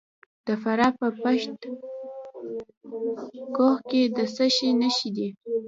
د 0.47 0.49
فراه 0.61 0.93
په 0.99 1.07
پشت 1.21 1.59
کوه 3.55 3.75
کې 3.89 4.01
د 4.15 4.19
څه 4.35 4.45
شي 4.55 4.69
نښې 4.81 5.09
دي؟ 5.17 5.29